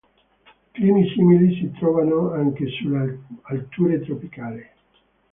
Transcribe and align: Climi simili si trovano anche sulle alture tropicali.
Climi 0.73 1.07
simili 1.11 1.55
si 1.59 1.69
trovano 1.77 2.31
anche 2.31 2.65
sulle 2.69 3.19
alture 3.43 3.99
tropicali. 3.99 4.67